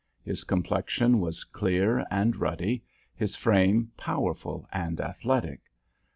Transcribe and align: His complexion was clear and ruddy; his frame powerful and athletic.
His 0.23 0.43
complexion 0.43 1.19
was 1.19 1.43
clear 1.43 2.03
and 2.09 2.35
ruddy; 2.35 2.83
his 3.15 3.35
frame 3.35 3.91
powerful 3.97 4.67
and 4.73 4.99
athletic. 4.99 5.61